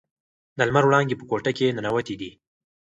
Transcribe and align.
د 0.57 0.59
لمر 0.67 0.83
وړانګې 0.87 1.15
په 1.19 1.25
کوټه 1.29 1.51
کې 1.57 1.73
ننووتې 1.75 2.15
دي. 2.21 2.31